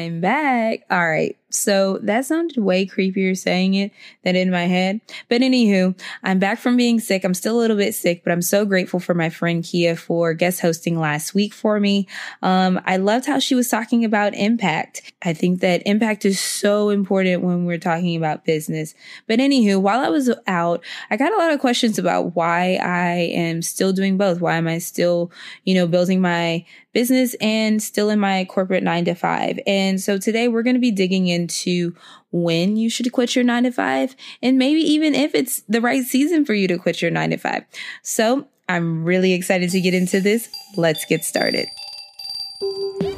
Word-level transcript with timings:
I'm 0.00 0.20
back. 0.20 0.84
All 0.90 1.06
right. 1.08 1.36
So 1.50 1.98
that 2.02 2.24
sounded 2.26 2.56
way 2.56 2.86
creepier 2.86 3.36
saying 3.36 3.74
it 3.74 3.92
than 4.24 4.36
in 4.36 4.50
my 4.50 4.64
head. 4.64 5.00
But 5.28 5.40
anywho, 5.40 5.98
I'm 6.22 6.38
back 6.38 6.58
from 6.58 6.76
being 6.76 7.00
sick. 7.00 7.24
I'm 7.24 7.34
still 7.34 7.56
a 7.56 7.60
little 7.60 7.76
bit 7.76 7.94
sick, 7.94 8.22
but 8.24 8.32
I'm 8.32 8.42
so 8.42 8.64
grateful 8.64 9.00
for 9.00 9.14
my 9.14 9.28
friend 9.28 9.64
Kia 9.64 9.96
for 9.96 10.34
guest 10.34 10.60
hosting 10.60 10.98
last 10.98 11.34
week 11.34 11.52
for 11.52 11.80
me. 11.80 12.06
Um, 12.42 12.80
I 12.84 12.96
loved 12.96 13.26
how 13.26 13.38
she 13.38 13.54
was 13.54 13.68
talking 13.68 14.04
about 14.04 14.34
impact. 14.34 15.12
I 15.22 15.32
think 15.32 15.60
that 15.60 15.82
impact 15.86 16.24
is 16.24 16.40
so 16.40 16.90
important 16.90 17.42
when 17.42 17.64
we're 17.64 17.78
talking 17.78 18.16
about 18.16 18.44
business. 18.44 18.94
But 19.26 19.38
anywho, 19.38 19.80
while 19.80 20.00
I 20.00 20.08
was 20.08 20.30
out, 20.46 20.84
I 21.10 21.16
got 21.16 21.32
a 21.32 21.36
lot 21.36 21.52
of 21.52 21.60
questions 21.60 21.98
about 21.98 22.36
why 22.36 22.78
I 22.82 23.30
am 23.34 23.62
still 23.62 23.92
doing 23.92 24.16
both. 24.16 24.40
Why 24.40 24.56
am 24.56 24.68
I 24.68 24.78
still, 24.78 25.30
you 25.64 25.74
know, 25.74 25.86
building 25.86 26.20
my 26.20 26.64
business 26.92 27.34
and 27.40 27.82
still 27.82 28.10
in 28.10 28.18
my 28.18 28.44
corporate 28.46 28.82
nine 28.82 29.04
to 29.04 29.14
five. 29.14 29.58
And 29.66 30.00
so 30.00 30.18
today 30.18 30.48
we're 30.48 30.62
going 30.62 30.74
to 30.74 30.80
be 30.80 30.90
digging 30.90 31.28
into 31.40 31.94
when 32.30 32.76
you 32.76 32.90
should 32.90 33.10
quit 33.12 33.34
your 33.34 33.44
nine 33.44 33.64
to 33.64 33.72
five 33.72 34.14
and 34.42 34.58
maybe 34.58 34.80
even 34.80 35.14
if 35.14 35.34
it's 35.34 35.62
the 35.62 35.80
right 35.80 36.04
season 36.04 36.44
for 36.44 36.54
you 36.54 36.68
to 36.68 36.78
quit 36.78 37.02
your 37.02 37.10
nine 37.10 37.30
to 37.30 37.36
five. 37.36 37.64
So 38.02 38.46
I'm 38.68 39.04
really 39.04 39.32
excited 39.32 39.70
to 39.70 39.80
get 39.80 39.94
into 39.94 40.20
this. 40.20 40.48
Let's 40.76 41.04
get 41.04 41.24
started. 41.24 41.66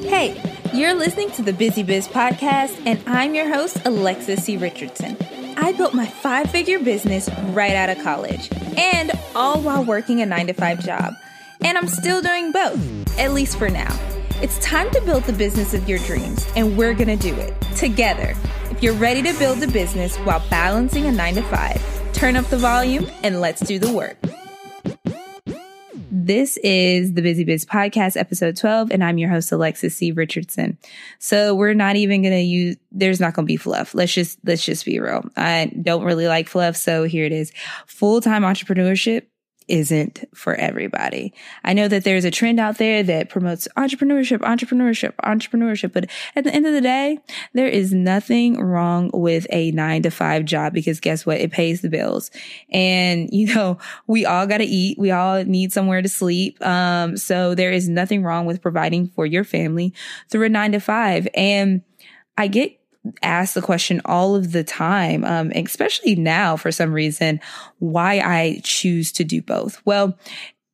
Hey, 0.01 0.41
you're 0.73 0.95
listening 0.95 1.31
to 1.33 1.43
the 1.43 1.53
Busy 1.53 1.83
Biz 1.83 2.09
podcast, 2.09 2.81
and 2.87 3.03
I'm 3.07 3.35
your 3.35 3.53
host, 3.53 3.79
Alexis 3.85 4.45
C. 4.45 4.57
Richardson. 4.57 5.17
I 5.57 5.73
built 5.73 5.95
my 5.95 6.07
five 6.07 6.51
figure 6.51 6.79
business 6.79 7.29
right 7.51 7.75
out 7.75 7.91
of 7.91 8.03
college, 8.03 8.49
and 8.77 9.13
all 9.35 9.61
while 9.61 9.85
working 9.85 10.21
a 10.21 10.27
nine 10.27 10.47
to 10.47 10.55
five 10.55 10.81
job. 10.85 11.15
And 11.61 11.77
I'm 11.77 11.89
still 11.89 12.23
doing 12.23 12.53
both, 12.53 13.19
at 13.19 13.33
least 13.33 13.59
for 13.59 13.69
now. 13.69 13.93
It's 14.43 14.59
time 14.59 14.91
to 14.91 15.01
build 15.03 15.23
the 15.23 15.33
business 15.33 15.73
of 15.73 15.89
your 15.89 16.01
dreams, 16.01 16.49
and 16.57 16.77
we're 16.77 16.95
gonna 16.95 17.17
do 17.17 17.33
it 17.33 17.55
together. 17.77 18.35
If 18.73 18.83
you're 18.83 18.93
ready 18.93 19.23
to 19.23 19.33
build 19.39 19.63
a 19.63 19.69
business 19.69 20.17
while 20.17 20.43
balancing 20.51 21.07
a 21.07 21.13
nine 21.13 21.37
to 21.37 21.43
five, 21.43 21.81
turn 22.13 22.35
up 22.35 22.47
the 22.47 22.57
volume 22.57 23.07
and 23.23 23.41
let's 23.41 23.61
do 23.61 23.79
the 23.79 23.93
work. 23.93 24.17
This 26.11 26.57
is 26.57 27.15
the 27.15 27.23
Busy 27.23 27.45
Biz 27.45 27.67
Podcast, 27.67 28.17
episode 28.17 28.57
12, 28.57 28.91
and 28.91 29.05
I'm 29.05 29.17
your 29.17 29.31
host, 29.31 29.53
Alexis 29.53 29.97
C. 29.97 30.11
Richardson. 30.11 30.77
So 31.21 31.55
we're 31.55 31.75
not 31.75 31.95
even 31.95 32.23
to 32.23 32.41
use, 32.41 32.77
there's 32.91 33.21
not 33.21 33.37
to 33.37 33.47
be 33.47 33.57
fluff. 33.57 33.95
Let's 33.95 34.13
just, 34.13 34.41
let's 34.45 34.65
just 34.65 34.85
be 34.85 34.99
real. 34.99 35.25
I 35.37 35.71
don't 35.81 36.03
really 36.03 36.27
like 36.27 36.49
fluff. 36.49 36.77
So 36.77 37.05
here 37.05 37.25
it 37.25 37.33
is. 37.33 37.53
Full-time 37.87 38.43
entrepreneurship 38.43 39.27
isn't 39.69 40.25
for 40.35 40.55
everybody. 40.55 41.33
I 41.65 41.73
know 41.73 41.89
that 41.89 42.05
there's 42.05 42.25
a 42.25 42.31
trend 42.31 42.61
out 42.61 42.79
there 42.79 43.03
that 43.03 43.29
promotes 43.29 43.69
entrepreneurship, 43.77 44.39
entrepreneurship, 44.39 45.15
entrepreneurship, 45.17 45.93
but 45.93 46.11
at 46.37 46.45
the 46.45 46.55
end 46.55 46.67
of 46.67 46.73
the 46.73 46.81
day, 46.81 47.19
there 47.53 47.69
is 47.69 47.93
nothing 47.93 48.61
wrong 48.61 49.11
with 49.13 49.47
a 49.51 49.71
nine 49.73 50.03
to 50.03 50.11
five 50.11 50.45
job 50.45 50.73
because 50.73 51.01
guess 51.01 51.25
what? 51.25 51.41
It 51.41 51.53
pays 51.53 51.81
the 51.81 51.89
bills. 51.89 52.31
And, 52.71 53.29
you 53.33 53.55
know, 53.55 53.79
we 54.07 54.27
all 54.27 54.47
got 54.47 54.59
to 54.59 54.65
eat. 54.65 54.99
We 54.99 55.11
all 55.11 55.43
need 55.45 55.73
somewhere 55.73 56.03
to 56.03 56.09
sleep. 56.09 56.65
Um, 56.65 57.17
so 57.17 57.55
there 57.55 57.73
is 57.73 57.89
nothing 57.89 58.23
wrong 58.23 58.47
with 58.47 58.63
providing 58.63 59.09
for 59.09 59.27
your 59.27 59.45
family 59.45 59.95
through 60.29 60.47
a 60.47 60.49
nine 60.49 60.73
to 60.73 60.81
five. 60.81 61.29
And 61.35 61.83
I 62.37 62.49
get 62.49 62.79
ask 63.23 63.55
the 63.55 63.63
question 63.63 64.01
all 64.05 64.35
of 64.35 64.53
the 64.53 64.65
time, 64.65 65.25
um, 65.25 65.51
especially 65.55 66.15
now 66.15 66.57
for 66.57 66.71
some 66.71 66.93
reason, 66.93 67.41
why 67.79 68.21
I 68.21 68.61
choose 68.63 69.13
to 69.13 69.25
do 69.25 69.43
both. 69.43 69.81
Well, 69.85 70.19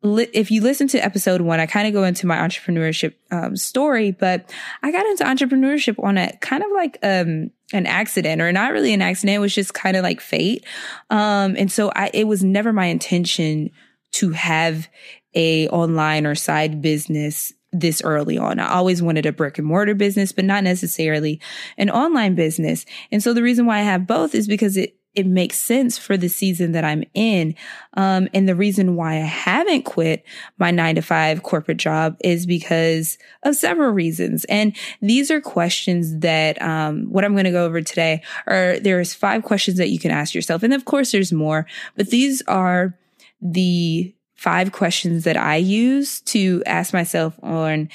li- 0.03 0.29
if 0.33 0.51
you 0.51 0.61
listen 0.61 0.89
to 0.89 1.05
episode 1.05 1.41
one, 1.41 1.61
I 1.61 1.67
kind 1.67 1.89
of 1.89 1.95
go 1.95 2.05
into 2.05 2.27
my 2.27 2.37
entrepreneurship 2.37 3.15
um, 3.31 3.57
story, 3.57 4.13
but 4.13 4.53
I 4.83 4.93
got 4.93 5.07
into 5.07 5.25
entrepreneurship 5.25 6.03
on 6.03 6.19
a 6.19 6.37
kind 6.39 6.63
of 6.63 6.71
like 6.73 6.99
um, 7.03 7.51
an 7.73 7.87
accident, 7.87 8.43
or 8.43 8.53
not 8.53 8.73
really 8.73 8.93
an 8.93 9.03
accident. 9.03 9.37
It 9.37 9.41
was 9.41 9.55
just 9.55 9.75
kind 9.75 9.97
of 9.97 10.03
like 10.03 10.21
fate. 10.21 10.65
Um, 11.11 11.57
and 11.57 11.73
so 11.73 11.91
I, 11.95 12.11
it 12.13 12.27
was 12.27 12.45
never 12.45 12.73
my 12.73 12.87
intention 12.87 13.71
to 14.13 14.31
have 14.31 14.89
a 15.35 15.69
online 15.69 16.27
or 16.27 16.35
side 16.35 16.81
business 16.81 17.53
this 17.73 18.03
early 18.03 18.39
on. 18.39 18.59
I 18.59 18.73
always 18.73 19.03
wanted 19.03 19.27
a 19.27 19.33
brick 19.33 19.59
and 19.59 19.67
mortar 19.67 19.95
business, 19.95 20.33
but 20.33 20.45
not 20.45 20.65
necessarily 20.65 21.41
an 21.77 21.91
online 21.91 22.35
business. 22.35 22.87
And 23.13 23.23
so 23.23 23.35
the 23.35 23.43
reason 23.43 23.67
why 23.67 23.79
I 23.79 23.83
have 23.83 24.07
both 24.07 24.35
is 24.35 24.47
because 24.47 24.77
it, 24.77 24.95
it 25.15 25.27
makes 25.27 25.59
sense 25.59 25.99
for 25.99 26.17
the 26.17 26.29
season 26.29 26.73
that 26.73 26.85
I'm 26.85 27.03
in. 27.13 27.57
Um, 27.95 28.29
and 28.33 28.49
the 28.49 28.55
reason 28.55 28.95
why 28.95 29.15
I 29.15 29.27
haven't 29.27 29.83
quit 29.83 30.25
my 30.59 30.71
nine 30.71 30.95
to 30.95 31.03
five 31.03 31.43
corporate 31.43 31.79
job 31.79 32.17
is 32.21 32.47
because 32.47 33.19
of 33.43 33.57
several 33.57 33.91
reasons. 33.91 34.45
And 34.45 34.77
these 35.03 35.31
are 35.31 35.41
questions 35.41 36.21
that, 36.21 36.61
um, 36.63 37.11
what 37.11 37.25
I'm 37.25 37.33
going 37.33 37.45
to 37.45 37.51
go 37.51 37.65
over 37.65 37.83
today 37.83 38.23
are 38.47 38.79
there's 38.79 39.13
five 39.13 39.43
questions 39.43 39.79
that 39.79 39.91
you 39.91 39.99
can 39.99 40.11
ask 40.11 40.35
yourself. 40.35 40.63
And 40.63 40.73
of 40.73 40.85
course 40.85 41.13
there's 41.13 41.33
more, 41.33 41.67
but 41.97 42.11
these 42.11 42.43
are 42.47 42.97
the 43.41 44.15
five 44.39 44.71
questions 44.71 45.25
that 45.25 45.37
I 45.37 45.57
use 45.57 46.21
to 46.21 46.63
ask 46.65 46.93
myself 46.93 47.37
on 47.43 47.89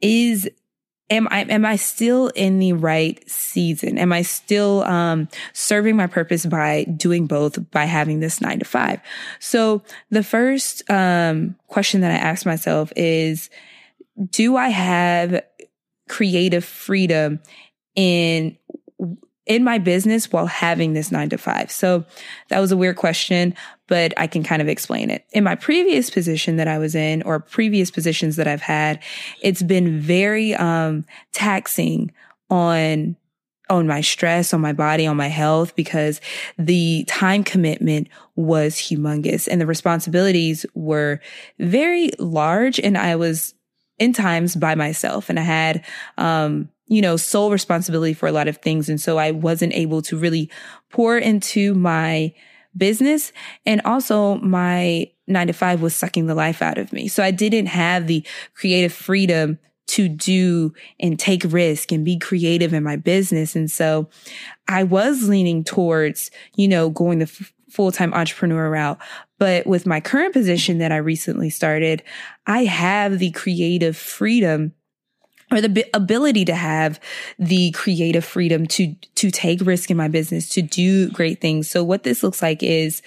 is 0.00 0.50
am 1.10 1.28
I 1.30 1.42
am 1.42 1.64
I 1.64 1.76
still 1.76 2.28
in 2.34 2.58
the 2.58 2.72
right 2.72 3.22
season? 3.30 3.96
Am 3.96 4.12
I 4.12 4.22
still 4.22 4.82
um, 4.82 5.28
serving 5.52 5.94
my 5.96 6.08
purpose 6.08 6.44
by 6.44 6.84
doing 6.84 7.28
both 7.28 7.70
by 7.70 7.84
having 7.84 8.18
this 8.18 8.40
nine 8.40 8.58
to 8.58 8.64
five? 8.64 9.00
So 9.38 9.82
the 10.10 10.24
first 10.24 10.88
um, 10.90 11.54
question 11.68 12.00
that 12.00 12.10
I 12.10 12.16
ask 12.16 12.44
myself 12.44 12.92
is, 12.96 13.48
do 14.30 14.56
I 14.56 14.70
have 14.70 15.44
creative 16.08 16.64
freedom 16.64 17.40
in 17.94 18.58
in 19.46 19.62
my 19.62 19.78
business 19.78 20.32
while 20.32 20.46
having 20.46 20.94
this 20.94 21.12
nine 21.12 21.28
to 21.28 21.38
five? 21.38 21.70
So 21.70 22.04
that 22.48 22.58
was 22.58 22.72
a 22.72 22.76
weird 22.76 22.96
question, 22.96 23.54
but 23.88 24.12
I 24.16 24.26
can 24.26 24.42
kind 24.42 24.62
of 24.62 24.68
explain 24.68 25.10
it. 25.10 25.24
In 25.32 25.44
my 25.44 25.54
previous 25.54 26.10
position 26.10 26.56
that 26.56 26.68
I 26.68 26.78
was 26.78 26.94
in 26.94 27.22
or 27.22 27.40
previous 27.40 27.90
positions 27.90 28.36
that 28.36 28.48
I've 28.48 28.62
had, 28.62 29.02
it's 29.42 29.62
been 29.62 30.00
very, 30.00 30.54
um, 30.54 31.04
taxing 31.32 32.12
on 32.50 33.16
on 33.68 33.86
my 33.86 34.00
stress, 34.00 34.54
on 34.54 34.60
my 34.60 34.72
body, 34.72 35.06
on 35.06 35.16
my 35.16 35.26
health, 35.26 35.74
because 35.74 36.20
the 36.56 37.04
time 37.08 37.42
commitment 37.42 38.08
was 38.36 38.76
humongous 38.76 39.48
and 39.50 39.60
the 39.60 39.66
responsibilities 39.66 40.64
were 40.74 41.20
very 41.58 42.10
large. 42.18 42.78
And 42.78 42.96
I 42.96 43.16
was 43.16 43.54
in 43.98 44.12
times 44.12 44.54
by 44.54 44.74
myself 44.74 45.28
and 45.28 45.38
I 45.38 45.42
had, 45.42 45.84
um, 46.16 46.68
you 46.86 47.02
know, 47.02 47.16
sole 47.16 47.50
responsibility 47.50 48.14
for 48.14 48.28
a 48.28 48.32
lot 48.32 48.46
of 48.46 48.58
things. 48.58 48.88
And 48.88 49.00
so 49.00 49.18
I 49.18 49.32
wasn't 49.32 49.72
able 49.74 50.02
to 50.02 50.16
really 50.16 50.50
pour 50.90 51.18
into 51.18 51.74
my 51.74 52.32
business. 52.76 53.32
And 53.64 53.80
also 53.84 54.36
my 54.36 55.10
nine 55.26 55.46
to 55.48 55.52
five 55.52 55.82
was 55.82 55.94
sucking 55.94 56.26
the 56.26 56.34
life 56.34 56.62
out 56.62 56.78
of 56.78 56.92
me. 56.92 57.08
So 57.08 57.22
I 57.22 57.30
didn't 57.30 57.66
have 57.66 58.06
the 58.06 58.24
creative 58.54 58.92
freedom 58.92 59.58
to 59.88 60.08
do 60.08 60.72
and 60.98 61.18
take 61.18 61.44
risk 61.44 61.92
and 61.92 62.04
be 62.04 62.18
creative 62.18 62.74
in 62.74 62.82
my 62.82 62.96
business. 62.96 63.54
And 63.54 63.70
so 63.70 64.08
I 64.68 64.82
was 64.82 65.28
leaning 65.28 65.62
towards, 65.64 66.30
you 66.56 66.66
know, 66.66 66.90
going 66.90 67.20
the 67.20 67.24
f- 67.24 67.52
full-time 67.70 68.12
entrepreneur 68.12 68.70
route. 68.70 68.98
But 69.38 69.66
with 69.66 69.86
my 69.86 70.00
current 70.00 70.32
position 70.32 70.78
that 70.78 70.92
I 70.92 70.96
recently 70.96 71.50
started, 71.50 72.02
I 72.46 72.64
have 72.64 73.18
the 73.18 73.30
creative 73.32 73.96
freedom 73.96 74.72
or 75.50 75.60
the 75.60 75.84
ability 75.94 76.44
to 76.44 76.54
have 76.54 76.98
the 77.38 77.70
creative 77.72 78.24
freedom 78.24 78.66
to 78.66 78.94
to 79.14 79.30
take 79.30 79.60
risk 79.60 79.90
in 79.90 79.96
my 79.96 80.08
business 80.08 80.48
to 80.50 80.62
do 80.62 81.10
great 81.10 81.40
things. 81.40 81.70
So 81.70 81.84
what 81.84 82.02
this 82.02 82.22
looks 82.22 82.42
like 82.42 82.62
is 82.62 83.02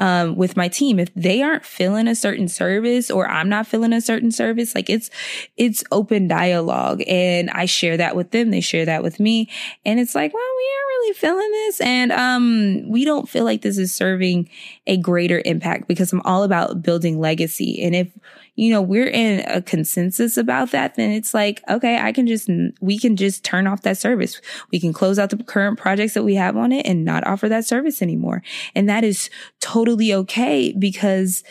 um, 0.00 0.36
with 0.36 0.56
my 0.56 0.68
team 0.68 0.98
if 0.98 1.12
they 1.14 1.42
aren't 1.42 1.64
filling 1.64 2.08
a 2.08 2.14
certain 2.14 2.48
service 2.48 3.10
or 3.10 3.28
i'm 3.28 3.48
not 3.48 3.66
filling 3.66 3.92
a 3.92 4.00
certain 4.00 4.30
service 4.30 4.74
like 4.74 4.88
it's 4.88 5.10
it's 5.56 5.84
open 5.92 6.28
dialogue 6.28 7.02
and 7.06 7.50
i 7.50 7.66
share 7.66 7.96
that 7.96 8.16
with 8.16 8.30
them 8.30 8.50
they 8.50 8.60
share 8.60 8.84
that 8.84 9.02
with 9.02 9.20
me. 9.20 9.48
And 9.84 10.00
it's 10.00 10.14
like 10.14 10.32
well 10.32 10.42
we 10.56 10.70
aren't 10.76 10.91
really 11.02 11.14
feeling 11.14 11.50
this 11.50 11.80
and 11.80 12.12
um 12.12 12.88
we 12.88 13.04
don't 13.04 13.28
feel 13.28 13.44
like 13.44 13.62
this 13.62 13.78
is 13.78 13.94
serving 13.94 14.48
a 14.86 14.96
greater 14.96 15.42
impact 15.44 15.88
because 15.88 16.12
i'm 16.12 16.22
all 16.24 16.42
about 16.42 16.82
building 16.82 17.18
legacy 17.18 17.82
and 17.82 17.94
if 17.94 18.08
you 18.54 18.70
know, 18.70 18.82
we're 18.82 19.08
in 19.08 19.40
a 19.48 19.62
consensus 19.62 20.36
about 20.36 20.72
that, 20.72 20.94
then 20.96 21.10
it's 21.10 21.32
like, 21.32 21.62
okay, 21.70 21.98
I 21.98 22.12
can 22.12 22.26
just, 22.26 22.50
we 22.80 22.98
can 22.98 23.16
just 23.16 23.44
turn 23.44 23.66
off 23.66 23.82
that 23.82 23.96
service. 23.96 24.40
We 24.70 24.78
can 24.78 24.92
close 24.92 25.18
out 25.18 25.30
the 25.30 25.42
current 25.42 25.78
projects 25.78 26.14
that 26.14 26.22
we 26.22 26.34
have 26.34 26.56
on 26.56 26.70
it 26.70 26.86
and 26.86 27.04
not 27.04 27.26
offer 27.26 27.48
that 27.48 27.64
service 27.64 28.02
anymore. 28.02 28.42
And 28.74 28.88
that 28.88 29.04
is 29.04 29.30
totally 29.60 30.12
okay 30.12 30.74
because 30.78 31.42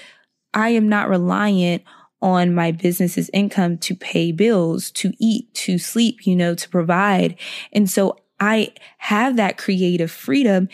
I 0.54 0.70
am 0.70 0.88
not 0.88 1.10
reliant 1.10 1.84
on 2.22 2.54
my 2.54 2.72
business's 2.72 3.32
income 3.34 3.80
to 3.80 3.96
pay 3.96 4.32
bills, 4.32 4.92
to 4.92 5.12
eat, 5.18 5.52
to 5.56 5.80
sleep, 5.80 6.28
you 6.28 6.36
know, 6.36 6.54
to 6.54 6.70
provide. 6.70 7.36
And 7.74 7.90
so 7.90 8.16
I 8.42 8.74
have 8.98 9.38
that 9.38 9.58
creative 9.58 10.12
freedom 10.12 10.68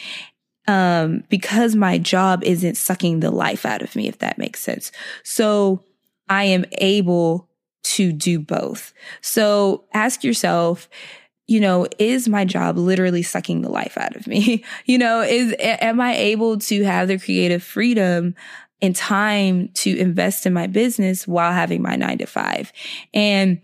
um, 0.68 1.24
because 1.30 1.76
my 1.76 1.98
job 1.98 2.44
isn't 2.44 2.76
sucking 2.76 3.20
the 3.20 3.30
life 3.30 3.66
out 3.66 3.82
of 3.82 3.96
me, 3.96 4.08
if 4.08 4.20
that 4.20 4.38
makes 4.38 4.62
sense. 4.62 4.92
So 5.24 5.84
I 6.30 6.46
am 6.46 6.66
able 6.74 7.48
to 7.84 8.12
do 8.12 8.40
both. 8.40 8.94
So 9.22 9.84
ask 9.94 10.24
yourself, 10.24 10.90
you 11.46 11.60
know, 11.60 11.88
is 12.00 12.28
my 12.28 12.46
job 12.46 12.78
literally 12.78 13.22
sucking 13.22 13.62
the 13.62 13.70
life 13.70 13.98
out 13.98 14.16
of 14.16 14.28
me? 14.28 14.64
you 14.86 14.98
know, 14.98 15.22
is, 15.22 15.54
am 15.60 16.02
I 16.02 16.16
able 16.16 16.58
to 16.60 16.84
have 16.84 17.08
the 17.08 17.20
creative 17.20 17.64
freedom 17.64 18.36
and 18.82 18.96
time 18.96 19.70
to 19.74 19.98
invest 19.98 20.46
in 20.46 20.54
my 20.54 20.68
business 20.68 21.28
while 21.28 21.52
having 21.52 21.82
my 21.82 21.96
nine 21.96 22.18
to 22.20 22.26
five? 22.26 22.72
And 23.14 23.62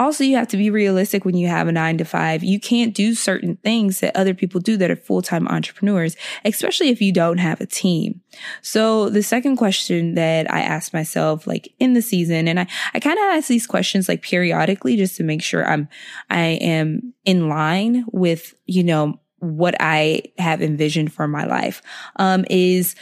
also, 0.00 0.24
you 0.24 0.36
have 0.36 0.48
to 0.48 0.56
be 0.56 0.70
realistic 0.70 1.26
when 1.26 1.36
you 1.36 1.46
have 1.48 1.68
a 1.68 1.72
nine 1.72 1.98
to 1.98 2.06
five. 2.06 2.42
You 2.42 2.58
can't 2.58 2.94
do 2.94 3.14
certain 3.14 3.56
things 3.56 4.00
that 4.00 4.16
other 4.16 4.32
people 4.32 4.58
do 4.58 4.78
that 4.78 4.90
are 4.90 4.96
full 4.96 5.20
time 5.20 5.46
entrepreneurs, 5.46 6.16
especially 6.42 6.88
if 6.88 7.02
you 7.02 7.12
don't 7.12 7.36
have 7.36 7.60
a 7.60 7.66
team. 7.66 8.22
So 8.62 9.10
the 9.10 9.22
second 9.22 9.56
question 9.56 10.14
that 10.14 10.50
I 10.50 10.62
asked 10.62 10.94
myself, 10.94 11.46
like 11.46 11.74
in 11.78 11.92
the 11.92 12.00
season, 12.00 12.48
and 12.48 12.58
I, 12.58 12.66
I 12.94 13.00
kind 13.00 13.18
of 13.18 13.24
ask 13.24 13.48
these 13.48 13.66
questions 13.66 14.08
like 14.08 14.22
periodically 14.22 14.96
just 14.96 15.16
to 15.16 15.22
make 15.22 15.42
sure 15.42 15.68
I'm, 15.68 15.86
I 16.30 16.58
am 16.62 17.12
in 17.26 17.50
line 17.50 18.06
with, 18.10 18.54
you 18.64 18.82
know, 18.82 19.20
what 19.40 19.74
I 19.80 20.22
have 20.38 20.62
envisioned 20.62 21.12
for 21.12 21.28
my 21.28 21.44
life, 21.44 21.82
um, 22.16 22.46
is, 22.48 22.94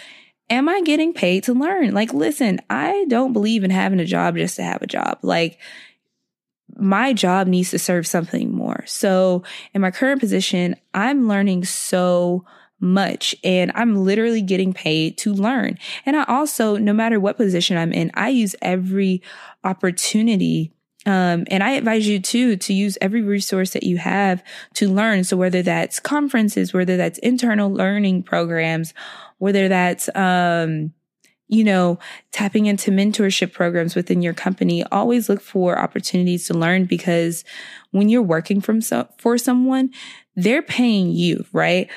am 0.50 0.68
I 0.68 0.80
getting 0.82 1.12
paid 1.12 1.44
to 1.44 1.54
learn? 1.54 1.94
Like, 1.94 2.12
listen, 2.12 2.58
I 2.68 3.04
don't 3.08 3.32
believe 3.32 3.62
in 3.62 3.70
having 3.70 4.00
a 4.00 4.04
job 4.04 4.36
just 4.36 4.56
to 4.56 4.64
have 4.64 4.82
a 4.82 4.86
job. 4.86 5.18
Like, 5.22 5.58
my 6.76 7.12
job 7.12 7.46
needs 7.46 7.70
to 7.70 7.78
serve 7.78 8.06
something 8.06 8.54
more. 8.54 8.84
So 8.86 9.42
in 9.74 9.80
my 9.80 9.90
current 9.90 10.20
position, 10.20 10.76
I'm 10.94 11.28
learning 11.28 11.64
so 11.64 12.44
much 12.80 13.34
and 13.42 13.72
I'm 13.74 13.96
literally 14.04 14.42
getting 14.42 14.72
paid 14.72 15.18
to 15.18 15.32
learn. 15.32 15.78
And 16.06 16.16
I 16.16 16.24
also, 16.24 16.76
no 16.76 16.92
matter 16.92 17.18
what 17.18 17.36
position 17.36 17.76
I'm 17.76 17.92
in, 17.92 18.10
I 18.14 18.28
use 18.28 18.54
every 18.62 19.22
opportunity 19.64 20.72
um, 21.06 21.44
and 21.50 21.62
I 21.62 21.70
advise 21.70 22.06
you 22.06 22.20
too 22.20 22.56
to 22.56 22.74
use 22.74 22.98
every 23.00 23.22
resource 23.22 23.70
that 23.70 23.84
you 23.84 23.96
have 23.96 24.42
to 24.74 24.90
learn. 24.90 25.24
So 25.24 25.36
whether 25.36 25.62
that's 25.62 26.00
conferences, 26.00 26.74
whether 26.74 26.98
that's 26.98 27.18
internal 27.20 27.72
learning 27.72 28.24
programs, 28.24 28.92
whether 29.38 29.68
that's, 29.68 30.10
um, 30.14 30.92
you 31.48 31.64
know, 31.64 31.98
tapping 32.30 32.66
into 32.66 32.90
mentorship 32.90 33.52
programs 33.52 33.94
within 33.94 34.22
your 34.22 34.34
company, 34.34 34.84
always 34.84 35.28
look 35.28 35.40
for 35.40 35.78
opportunities 35.78 36.46
to 36.46 36.54
learn 36.54 36.84
because 36.84 37.44
when 37.90 38.08
you're 38.08 38.22
working 38.22 38.60
from 38.60 38.80
so, 38.80 39.08
for 39.18 39.38
someone, 39.38 39.90
they're 40.36 40.62
paying 40.62 41.10
you, 41.10 41.44
right? 41.52 41.90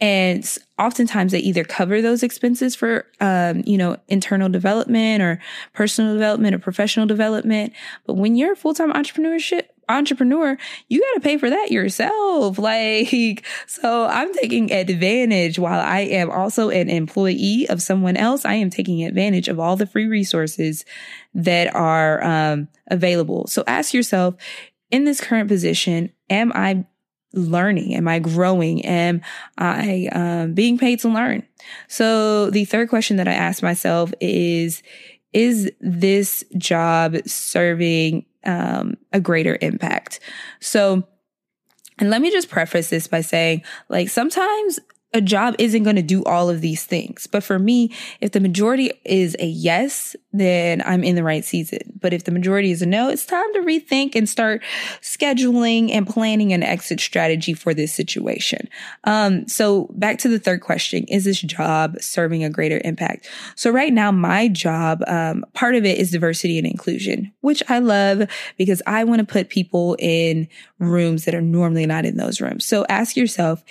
And 0.00 0.46
oftentimes 0.78 1.32
they 1.32 1.38
either 1.38 1.64
cover 1.64 2.02
those 2.02 2.22
expenses 2.22 2.74
for, 2.74 3.06
um, 3.20 3.62
you 3.64 3.78
know, 3.78 3.96
internal 4.08 4.48
development 4.48 5.22
or 5.22 5.40
personal 5.72 6.12
development 6.12 6.54
or 6.54 6.58
professional 6.58 7.06
development. 7.06 7.72
But 8.06 8.14
when 8.14 8.36
you're 8.36 8.52
a 8.52 8.56
full-time 8.56 8.92
entrepreneurship, 8.92 9.68
entrepreneur, 9.88 10.56
you 10.88 11.00
got 11.00 11.14
to 11.14 11.20
pay 11.20 11.38
for 11.38 11.50
that 11.50 11.70
yourself. 11.70 12.58
Like, 12.64 13.44
so 13.66 14.06
I'm 14.06 14.32
taking 14.32 14.72
advantage 14.72 15.58
while 15.58 15.80
I 15.80 16.00
am 16.00 16.30
also 16.30 16.70
an 16.70 16.88
employee 16.88 17.66
of 17.68 17.82
someone 17.82 18.16
else. 18.16 18.44
I 18.44 18.54
am 18.54 18.70
taking 18.70 19.04
advantage 19.04 19.48
of 19.48 19.60
all 19.60 19.76
the 19.76 19.86
free 19.86 20.06
resources 20.06 20.84
that 21.34 21.74
are 21.74 22.24
um, 22.24 22.68
available. 22.90 23.46
So 23.48 23.62
ask 23.66 23.92
yourself, 23.92 24.36
in 24.90 25.04
this 25.04 25.20
current 25.20 25.48
position, 25.48 26.10
am 26.30 26.52
I 26.54 26.86
learning? 27.34 27.94
Am 27.94 28.08
I 28.08 28.18
growing? 28.18 28.84
Am 28.84 29.20
I 29.58 30.08
um, 30.12 30.54
being 30.54 30.78
paid 30.78 31.00
to 31.00 31.08
learn? 31.08 31.46
So 31.88 32.50
the 32.50 32.64
third 32.64 32.88
question 32.88 33.16
that 33.16 33.28
I 33.28 33.32
ask 33.32 33.62
myself 33.62 34.12
is, 34.20 34.82
is 35.34 35.70
this 35.80 36.44
job 36.56 37.16
serving 37.26 38.24
um, 38.44 38.96
a 39.12 39.20
greater 39.20 39.58
impact? 39.60 40.20
So, 40.60 41.02
and 41.98 42.08
let 42.08 42.22
me 42.22 42.30
just 42.30 42.48
preface 42.48 42.88
this 42.88 43.06
by 43.06 43.20
saying, 43.20 43.62
like, 43.88 44.08
sometimes 44.08 44.78
a 45.14 45.20
job 45.20 45.54
isn't 45.58 45.84
going 45.84 45.96
to 45.96 46.02
do 46.02 46.24
all 46.24 46.50
of 46.50 46.60
these 46.60 46.84
things. 46.84 47.28
But 47.28 47.44
for 47.44 47.58
me, 47.58 47.92
if 48.20 48.32
the 48.32 48.40
majority 48.40 48.90
is 49.04 49.36
a 49.38 49.46
yes, 49.46 50.16
then 50.32 50.82
I'm 50.84 51.04
in 51.04 51.14
the 51.14 51.22
right 51.22 51.44
season. 51.44 51.98
But 52.00 52.12
if 52.12 52.24
the 52.24 52.32
majority 52.32 52.72
is 52.72 52.82
a 52.82 52.86
no, 52.86 53.08
it's 53.08 53.24
time 53.24 53.50
to 53.54 53.60
rethink 53.60 54.16
and 54.16 54.28
start 54.28 54.62
scheduling 55.00 55.92
and 55.92 56.06
planning 56.06 56.52
an 56.52 56.64
exit 56.64 56.98
strategy 56.98 57.54
for 57.54 57.72
this 57.72 57.94
situation. 57.94 58.68
Um, 59.04 59.46
so 59.46 59.88
back 59.92 60.18
to 60.18 60.28
the 60.28 60.40
third 60.40 60.60
question, 60.60 61.04
is 61.04 61.24
this 61.24 61.40
job 61.40 61.94
serving 62.00 62.42
a 62.42 62.50
greater 62.50 62.80
impact? 62.84 63.28
So 63.54 63.70
right 63.70 63.92
now, 63.92 64.10
my 64.10 64.48
job, 64.48 65.04
um, 65.06 65.44
part 65.54 65.76
of 65.76 65.84
it 65.84 65.96
is 65.96 66.10
diversity 66.10 66.58
and 66.58 66.66
inclusion, 66.66 67.32
which 67.40 67.62
I 67.68 67.78
love 67.78 68.28
because 68.58 68.82
I 68.84 69.04
want 69.04 69.20
to 69.20 69.26
put 69.26 69.48
people 69.48 69.96
in 70.00 70.48
rooms 70.80 71.24
that 71.24 71.36
are 71.36 71.40
normally 71.40 71.86
not 71.86 72.04
in 72.04 72.16
those 72.16 72.40
rooms. 72.40 72.66
So 72.66 72.84
ask 72.88 73.16
yourself, 73.16 73.62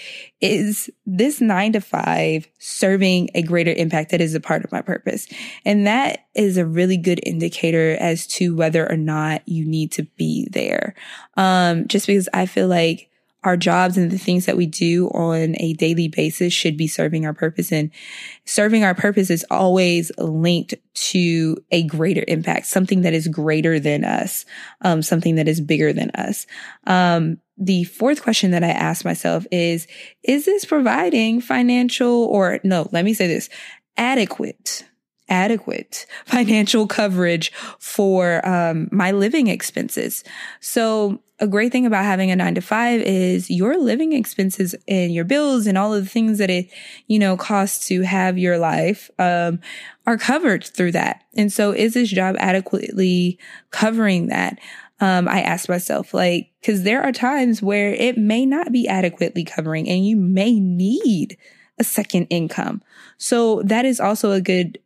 is 0.44 0.90
this 1.06 1.40
nine 1.40 1.72
to 1.72 1.80
five 1.80 2.50
serving 2.60 3.30
a 3.34 3.42
greater 3.42 3.72
impact 3.72 4.12
that 4.12 4.20
is 4.20 4.36
a 4.36 4.42
part 4.42 4.66
of 4.66 4.74
my 4.74 4.82
purpose? 4.82 5.26
And 5.64 5.88
that 5.88 6.26
is 6.36 6.58
a 6.58 6.66
really 6.66 6.98
good 6.98 7.22
indicator 7.24 7.96
as 7.98 8.28
to 8.28 8.54
whether 8.54 8.88
or 8.92 8.98
not 8.98 9.42
you 9.48 9.66
need 9.66 9.94
to 9.94 10.04
be 10.18 10.50
there. 10.52 10.96
Um, 11.38 11.88
just 11.88 12.08
because 12.08 12.28
I 12.34 12.46
feel 12.46 12.68
like 12.68 13.10
our 13.46 13.56
jobs 13.56 13.98
and 13.98 14.12
the 14.12 14.18
things 14.18 14.46
that 14.46 14.58
we 14.58 14.66
do 14.66 15.08
on 15.10 15.56
a 15.60 15.74
daily 15.74 16.10
basis 16.10 16.54
should 16.54 16.76
be 16.76 16.88
serving 16.88 17.26
our 17.26 17.34
purpose 17.34 17.72
and 17.72 17.90
serving 18.46 18.84
our 18.84 18.96
purpose 18.96 19.30
is 19.30 19.46
always 19.50 20.12
linked 20.18 20.74
to 20.94 21.58
a 21.72 21.84
greater 21.84 22.24
impact, 22.28 22.66
something 22.66 23.02
that 23.02 23.14
is 23.14 23.28
greater 23.28 23.80
than 23.80 24.04
us, 24.04 24.46
um, 24.82 25.02
something 25.02 25.36
that 25.36 25.48
is 25.48 25.62
bigger 25.62 25.94
than 25.94 26.10
us. 26.12 26.46
Um, 26.86 27.38
the 27.58 27.84
fourth 27.86 28.24
question 28.24 28.52
that 28.52 28.64
I 28.64 28.70
ask 28.70 29.06
myself 29.06 29.46
is, 29.52 29.88
is 30.24 30.46
this 30.46 30.66
providing 30.66 31.42
financial 31.42 32.26
or 32.26 32.60
no, 32.64 32.90
let 32.92 33.06
me 33.06 33.14
say 33.14 33.28
this, 33.28 33.50
adequate 33.98 34.84
adequate 35.30 36.06
financial 36.26 36.88
coverage 36.88 37.52
for 37.80 38.48
um, 38.48 38.90
my 38.92 39.12
living 39.12 39.48
expenses. 39.48 40.24
So 40.60 41.22
a 41.40 41.48
great 41.48 41.72
thing 41.72 41.86
about 41.86 42.06
having 42.06 42.32
a 42.32 42.36
nine 42.36 42.56
to 42.56 42.62
five 42.62 43.02
is 43.02 43.50
your 43.50 43.78
living 43.78 44.14
expenses 44.14 44.76
and 44.88 45.14
your 45.14 45.26
bills 45.26 45.66
and 45.66 45.78
all 45.78 45.94
of 45.94 46.04
the 46.04 46.10
things 46.10 46.38
that 46.38 46.50
it, 46.50 46.70
you 47.08 47.20
know, 47.20 47.36
costs 47.36 47.88
to 47.88 48.02
have 48.02 48.38
your 48.38 48.58
life, 48.58 49.10
um, 49.20 49.60
are 50.06 50.18
covered 50.18 50.64
through 50.64 50.92
that. 50.92 51.24
And 51.36 51.52
so 51.52 51.72
is 51.72 51.96
this 51.96 52.10
job 52.10 52.36
adequately 52.40 53.40
covering 53.72 54.28
that? 54.28 54.60
Um, 55.00 55.28
I 55.28 55.42
asked 55.42 55.68
myself, 55.68 56.14
like, 56.14 56.52
cause 56.64 56.84
there 56.84 57.02
are 57.04 57.12
times 57.12 57.62
where 57.62 57.94
it 57.94 58.18
may 58.18 58.46
not 58.46 58.72
be 58.72 58.88
adequately 58.88 59.44
covering 59.44 59.90
and 59.90 60.06
you 60.06 60.16
may 60.16 60.60
need 60.60 61.38
a 61.80 61.84
second 61.84 62.28
income. 62.30 62.82
So 63.18 63.62
that 63.64 63.86
is 63.86 64.00
also 64.00 64.32
a 64.32 64.42
good 64.42 64.80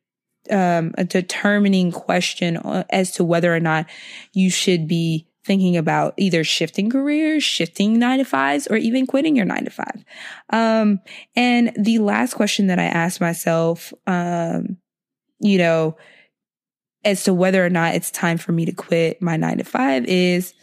um, 0.49 0.93
a 0.97 1.03
determining 1.03 1.91
question 1.91 2.57
as 2.89 3.11
to 3.11 3.23
whether 3.23 3.53
or 3.53 3.59
not 3.59 3.85
you 4.33 4.49
should 4.49 4.87
be 4.87 5.27
thinking 5.45 5.77
about 5.77 6.13
either 6.17 6.43
shifting 6.43 6.89
careers, 6.89 7.43
shifting 7.43 7.97
nine 7.97 8.19
to 8.19 8.25
fives, 8.25 8.67
or 8.67 8.75
even 8.75 9.07
quitting 9.07 9.35
your 9.35 9.45
nine 9.45 9.63
to 9.63 9.71
five. 9.71 10.03
Um, 10.49 10.99
and 11.35 11.71
the 11.77 11.99
last 11.99 12.33
question 12.33 12.67
that 12.67 12.79
I 12.79 12.85
asked 12.85 13.21
myself, 13.21 13.93
um, 14.05 14.77
you 15.39 15.57
know, 15.57 15.97
as 17.03 17.23
to 17.23 17.33
whether 17.33 17.65
or 17.65 17.69
not 17.69 17.95
it's 17.95 18.11
time 18.11 18.37
for 18.37 18.51
me 18.51 18.65
to 18.65 18.71
quit 18.71 19.21
my 19.21 19.37
nine 19.37 19.57
to 19.57 19.63
five 19.63 20.05
is, 20.05 20.53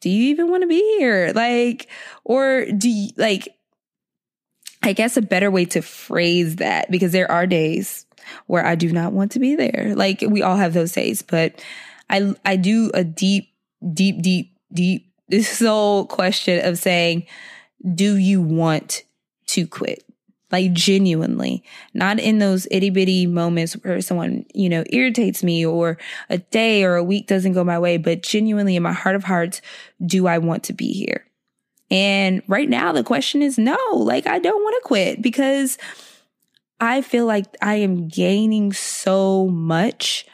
do 0.00 0.10
you 0.10 0.30
even 0.30 0.50
want 0.50 0.62
to 0.62 0.66
be 0.66 0.80
here? 0.98 1.32
Like, 1.34 1.88
or 2.24 2.66
do 2.66 2.88
you 2.88 3.10
like, 3.16 3.48
I 4.82 4.92
guess 4.92 5.16
a 5.16 5.22
better 5.22 5.50
way 5.50 5.64
to 5.66 5.80
phrase 5.80 6.56
that, 6.56 6.90
because 6.90 7.12
there 7.12 7.30
are 7.30 7.46
days 7.46 8.06
where 8.46 8.64
I 8.64 8.74
do 8.74 8.92
not 8.92 9.12
want 9.12 9.32
to 9.32 9.38
be 9.38 9.54
there. 9.56 9.94
Like 9.96 10.22
we 10.26 10.42
all 10.42 10.56
have 10.56 10.74
those 10.74 10.92
days, 10.92 11.22
but 11.22 11.62
I, 12.10 12.34
I 12.44 12.56
do 12.56 12.90
a 12.92 13.04
deep, 13.04 13.50
deep, 13.92 14.22
deep, 14.22 14.56
deep 14.72 15.12
soul 15.42 16.06
question 16.06 16.64
of 16.64 16.78
saying, 16.78 17.26
do 17.94 18.16
you 18.16 18.42
want 18.42 19.04
to 19.48 19.66
quit? 19.66 20.04
Like 20.54 20.72
genuinely, 20.72 21.64
not 21.94 22.20
in 22.20 22.38
those 22.38 22.68
itty 22.70 22.90
bitty 22.90 23.26
moments 23.26 23.72
where 23.72 24.00
someone, 24.00 24.46
you 24.54 24.68
know, 24.68 24.84
irritates 24.88 25.42
me 25.42 25.66
or 25.66 25.98
a 26.30 26.38
day 26.38 26.84
or 26.84 26.94
a 26.94 27.02
week 27.02 27.26
doesn't 27.26 27.54
go 27.54 27.64
my 27.64 27.76
way, 27.76 27.96
but 27.96 28.22
genuinely 28.22 28.76
in 28.76 28.82
my 28.84 28.92
heart 28.92 29.16
of 29.16 29.24
hearts, 29.24 29.60
do 30.06 30.28
I 30.28 30.38
want 30.38 30.62
to 30.64 30.72
be 30.72 30.92
here? 30.92 31.26
And 31.90 32.40
right 32.46 32.68
now 32.68 32.92
the 32.92 33.02
question 33.02 33.42
is 33.42 33.58
no, 33.58 33.76
like 33.94 34.28
I 34.28 34.38
don't 34.38 34.62
want 34.62 34.76
to 34.80 34.86
quit 34.86 35.20
because 35.20 35.76
I 36.80 37.02
feel 37.02 37.26
like 37.26 37.46
I 37.60 37.74
am 37.74 38.06
gaining 38.06 38.72
so 38.72 39.48
much 39.48 40.24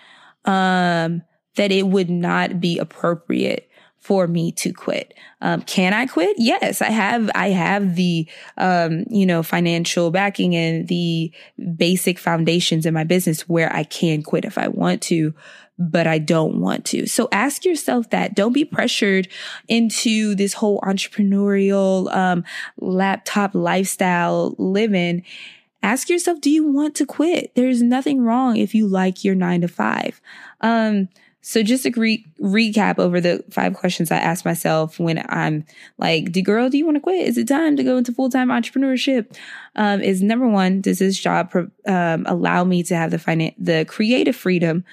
um, 0.45 1.23
that 1.57 1.73
it 1.73 1.87
would 1.87 2.11
not 2.11 2.61
be 2.61 2.79
appropriate 2.79 3.70
for 4.01 4.27
me 4.27 4.51
to 4.51 4.73
quit. 4.73 5.15
Um, 5.41 5.63
can 5.63 5.93
I 5.95 6.07
quit? 6.07 6.37
Yes, 6.39 6.83
I 6.83 6.91
have, 6.91 7.31
I 7.35 7.51
have 7.51 7.95
the, 7.97 8.27
um, 8.57 9.05
you 9.11 9.27
know, 9.27 9.43
financial 9.43 10.11
backing 10.11 10.57
and 10.57 10.89
the 10.89 11.31
basic 11.77 12.19
foundations 12.19 12.87
in 12.87 12.95
my 12.95 13.05
business 13.05 13.49
where 13.49 13.73
I 13.73 13.85
can 13.85 14.23
quit 14.23 14.45
if 14.45 14.59
I 14.59 14.69
want 14.69 15.03
to. 15.03 15.35
but 15.81 16.07
I 16.07 16.19
don't 16.19 16.61
want 16.61 16.85
to. 16.87 17.07
So 17.07 17.29
ask 17.33 17.65
yourself 17.65 18.11
that. 18.11 18.35
Don't 18.35 18.53
be 18.53 18.67
pressured 18.67 19.29
into 19.67 20.35
this 20.35 20.53
whole 20.53 20.79
entrepreneurial, 20.83 22.15
um, 22.15 22.45
laptop 22.79 23.55
lifestyle 23.55 24.55
living. 24.59 25.25
Ask 25.83 26.11
yourself, 26.11 26.43
do 26.43 26.51
you 26.51 26.65
want 26.71 26.95
to 26.97 27.07
quit? 27.07 27.55
There's 27.55 27.81
nothing 27.81 28.21
wrong 28.21 28.59
if 28.59 28.75
you 28.75 28.87
like 28.87 29.25
your 29.25 29.35
nine 29.35 29.63
to 29.63 29.69
five. 29.69 30.21
Um, 30.61 31.09
so 31.43 31.63
just 31.63 31.87
a 31.87 31.91
re- 31.97 32.27
recap 32.41 32.99
over 32.99 33.21
the 33.21 33.43
five 33.51 33.75
questions 33.75 34.11
I 34.11 34.19
ask 34.19 34.45
myself 34.45 34.99
when 34.99 35.25
I'm 35.29 35.65
like, 35.99 36.33
"Do 36.33 36.43
girl, 36.43 36.69
do 36.69 36.77
you 36.77 36.85
want 36.85 36.97
to 36.97 37.01
quit? 37.01 37.27
Is 37.27 37.39
it 37.39 37.49
time 37.49 37.77
to 37.77 37.85
go 37.85 37.97
into 37.97 38.13
full 38.13 38.31
time 38.31 38.49
entrepreneurship?" 38.49 39.35
Um, 39.77 40.03
is 40.03 40.23
number 40.23 40.47
one, 40.47 40.81
does 40.81 40.99
this 40.99 41.19
job 41.19 41.53
um, 41.87 42.27
allow 42.29 42.65
me 42.65 42.83
to 42.85 42.97
have 42.97 43.11
the 43.11 43.17
finan- 43.17 43.55
the 43.59 43.85
creative 43.89 44.37
freedom 44.37 44.85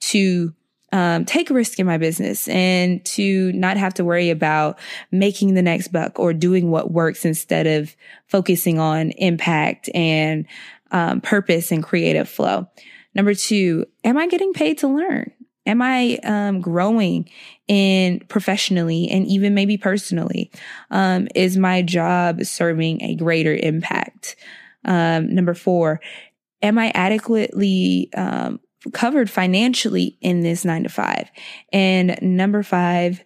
to 0.00 0.52
um, 0.92 1.24
take 1.24 1.50
a 1.50 1.54
risk 1.54 1.80
in 1.80 1.86
my 1.86 1.98
business 1.98 2.46
and 2.46 3.04
to 3.04 3.50
not 3.52 3.76
have 3.76 3.94
to 3.94 4.04
worry 4.04 4.30
about 4.30 4.78
making 5.10 5.54
the 5.54 5.62
next 5.62 5.88
buck 5.88 6.20
or 6.20 6.32
doing 6.32 6.70
what 6.70 6.92
works 6.92 7.24
instead 7.24 7.66
of 7.66 7.96
focusing 8.28 8.78
on 8.78 9.10
impact 9.12 9.90
and 9.92 10.46
um, 10.92 11.20
purpose 11.20 11.72
and 11.72 11.82
creative 11.82 12.28
flow. 12.28 12.68
Number 13.12 13.34
two, 13.34 13.86
am 14.04 14.16
I 14.16 14.28
getting 14.28 14.52
paid 14.52 14.78
to 14.78 14.88
learn? 14.88 15.32
Am 15.66 15.80
I 15.80 16.18
um, 16.24 16.60
growing 16.60 17.28
in 17.68 18.20
professionally 18.28 19.08
and 19.08 19.26
even 19.26 19.54
maybe 19.54 19.76
personally? 19.76 20.50
Um, 20.90 21.28
is 21.34 21.56
my 21.56 21.82
job 21.82 22.44
serving 22.44 23.02
a 23.02 23.14
greater 23.14 23.54
impact? 23.54 24.36
Um, 24.84 25.34
number 25.34 25.54
four, 25.54 26.00
am 26.62 26.78
I 26.78 26.92
adequately 26.94 28.10
um, 28.14 28.60
covered 28.92 29.30
financially 29.30 30.18
in 30.20 30.40
this 30.40 30.64
nine 30.64 30.82
to 30.82 30.88
five? 30.90 31.30
And 31.72 32.18
number 32.20 32.62
five, 32.62 33.24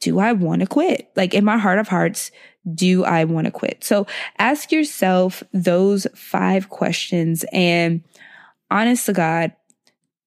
do 0.00 0.18
I 0.18 0.32
want 0.32 0.60
to 0.60 0.66
quit? 0.66 1.10
Like 1.16 1.34
in 1.34 1.44
my 1.44 1.56
heart 1.56 1.78
of 1.78 1.88
hearts, 1.88 2.30
do 2.74 3.04
I 3.04 3.24
want 3.24 3.46
to 3.46 3.50
quit? 3.50 3.84
So 3.84 4.06
ask 4.38 4.72
yourself 4.72 5.42
those 5.52 6.06
five 6.14 6.68
questions 6.68 7.44
and 7.52 8.02
honest 8.70 9.06
to 9.06 9.12
God, 9.12 9.52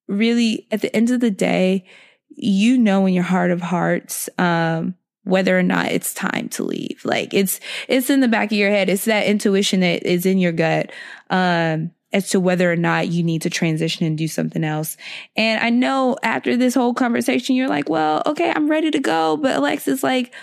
really 0.08 0.68
at 0.72 0.82
the 0.82 0.96
end 0.96 1.12
of 1.12 1.20
the 1.20 1.32
day, 1.32 1.86
you 2.30 2.78
know 2.78 3.06
in 3.06 3.14
your 3.14 3.24
heart 3.24 3.52
of 3.52 3.62
hearts, 3.62 4.30
um, 4.38 4.96
whether 5.24 5.58
or 5.58 5.64
not 5.64 5.88
it's 5.88 6.14
time 6.14 6.50
to 6.50 6.64
leave. 6.64 7.02
Like 7.04 7.34
it's, 7.34 7.60
it's 7.88 8.10
in 8.10 8.22
the 8.22 8.28
back 8.28 8.52
of 8.52 8.58
your 8.58 8.70
head. 8.70 8.90
It's 8.90 9.06
that 9.06 9.28
intuition 9.28 9.82
that 9.82 10.06
is 10.06 10.26
in 10.26 10.38
your 10.38 10.54
gut. 10.54 10.92
Um, 11.30 11.92
as 12.14 12.30
to 12.30 12.40
whether 12.40 12.72
or 12.72 12.76
not 12.76 13.10
you 13.10 13.22
need 13.22 13.42
to 13.42 13.50
transition 13.50 14.06
and 14.06 14.18
do 14.18 14.28
something 14.28 14.64
else. 14.64 14.96
And 15.36 15.62
I 15.62 15.70
know 15.70 16.16
after 16.24 16.56
this 16.56 16.74
whole 16.74 16.94
conversation, 16.94 17.56
you're 17.56 17.68
like, 17.68 17.90
well, 17.90 18.24
okay, 18.26 18.52
I'm 18.56 18.70
ready 18.70 18.92
to 18.92 19.00
go. 19.00 19.36
But 19.36 19.58
Alexis, 19.58 20.04
like, 20.04 20.34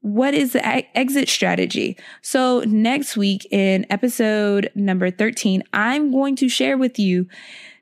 what 0.00 0.34
is 0.34 0.52
the 0.52 0.64
exit 0.96 1.28
strategy? 1.28 1.96
So 2.22 2.60
next 2.66 3.16
week 3.16 3.46
in 3.50 3.86
episode 3.90 4.70
number 4.74 5.10
13, 5.10 5.62
I'm 5.72 6.10
going 6.10 6.36
to 6.36 6.48
share 6.48 6.76
with 6.76 6.98
you 6.98 7.26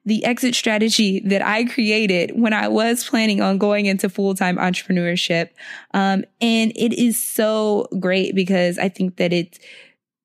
the 0.07 0.25
exit 0.25 0.55
strategy 0.55 1.21
that 1.21 1.43
I 1.43 1.65
created 1.65 2.33
when 2.41 2.53
I 2.53 2.69
was 2.69 3.07
planning 3.07 3.43
on 3.43 3.59
going 3.59 3.87
into 3.87 4.09
full 4.09 4.35
time 4.35 4.57
entrepreneurship. 4.57 5.51
Um, 5.93 6.25
and 6.41 6.73
it 6.77 6.93
is 6.93 7.23
so 7.23 7.89
great 7.99 8.35
because 8.35 8.79
I 8.79 8.89
think 8.89 9.17
that 9.17 9.33
it 9.33 9.59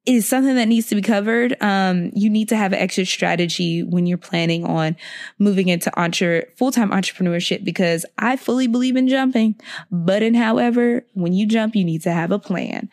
is 0.06 0.28
something 0.28 0.56
that 0.56 0.68
needs 0.68 0.88
to 0.88 0.96
be 0.96 1.02
covered. 1.02 1.56
Um, 1.62 2.12
you 2.16 2.30
need 2.30 2.50
to 2.50 2.56
have 2.56 2.74
an 2.74 2.80
exit 2.80 3.08
strategy 3.08 3.84
when 3.84 4.08
you're 4.08 4.18
planning 4.18 4.66
on 4.66 4.96
moving 5.38 5.68
into 5.68 5.92
entre- 6.00 6.48
full-time 6.58 6.90
entrepreneurship 6.90 7.64
because 7.64 8.04
I 8.18 8.36
fully 8.36 8.66
believe 8.68 8.96
in 8.96 9.08
jumping, 9.08 9.60
but 9.92 10.24
in 10.24 10.34
however, 10.34 11.06
when 11.14 11.34
you 11.34 11.46
jump, 11.46 11.76
you 11.76 11.84
need 11.84 12.02
to 12.04 12.12
have 12.12 12.32
a 12.32 12.40
plan. 12.40 12.90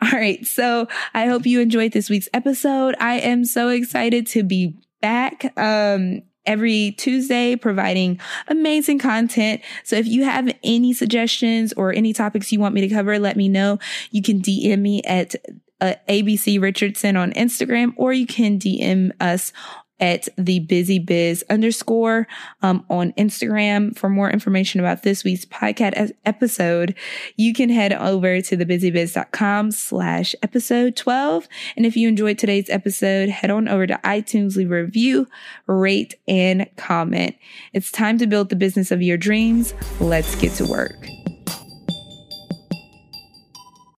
All 0.00 0.10
right. 0.10 0.46
So 0.46 0.86
I 1.12 1.26
hope 1.26 1.44
you 1.44 1.60
enjoyed 1.60 1.92
this 1.92 2.08
week's 2.08 2.28
episode. 2.32 2.94
I 3.00 3.14
am 3.14 3.44
so 3.44 3.68
excited 3.68 4.26
to 4.28 4.44
be 4.44 4.76
back. 5.04 5.52
Um, 5.58 6.22
every 6.46 6.92
Tuesday 6.92 7.56
providing 7.56 8.18
amazing 8.48 8.98
content. 8.98 9.60
So 9.82 9.96
if 9.96 10.06
you 10.06 10.24
have 10.24 10.50
any 10.62 10.94
suggestions 10.94 11.74
or 11.74 11.92
any 11.92 12.14
topics 12.14 12.52
you 12.52 12.58
want 12.60 12.74
me 12.74 12.80
to 12.82 12.88
cover, 12.88 13.18
let 13.18 13.36
me 13.36 13.48
know. 13.48 13.78
You 14.10 14.22
can 14.22 14.40
DM 14.40 14.80
me 14.80 15.02
at 15.02 15.34
uh, 15.82 15.94
ABC 16.08 16.60
Richardson 16.60 17.16
on 17.16 17.32
Instagram, 17.32 17.92
or 17.96 18.14
you 18.14 18.26
can 18.26 18.58
DM 18.58 19.10
us 19.20 19.52
at 20.00 20.28
the 20.36 20.60
busy 20.60 20.98
biz 20.98 21.44
underscore 21.48 22.26
um, 22.62 22.84
on 22.90 23.12
Instagram. 23.12 23.96
For 23.96 24.08
more 24.08 24.30
information 24.30 24.80
about 24.80 25.02
this 25.02 25.24
week's 25.24 25.44
podcast 25.44 26.12
episode, 26.24 26.94
you 27.36 27.54
can 27.54 27.70
head 27.70 27.92
over 27.92 28.40
to 28.40 28.56
thebusybiz.com 28.56 29.70
slash 29.70 30.34
episode 30.42 30.96
12. 30.96 31.48
And 31.76 31.86
if 31.86 31.96
you 31.96 32.08
enjoyed 32.08 32.38
today's 32.38 32.68
episode, 32.70 33.28
head 33.28 33.50
on 33.50 33.68
over 33.68 33.86
to 33.86 34.00
iTunes, 34.04 34.56
leave 34.56 34.70
a 34.70 34.82
review, 34.82 35.28
rate, 35.66 36.14
and 36.26 36.68
comment. 36.76 37.36
It's 37.72 37.90
time 37.90 38.18
to 38.18 38.26
build 38.26 38.48
the 38.48 38.56
business 38.56 38.90
of 38.90 39.02
your 39.02 39.16
dreams. 39.16 39.74
Let's 40.00 40.34
get 40.36 40.52
to 40.54 40.66
work. 40.66 41.13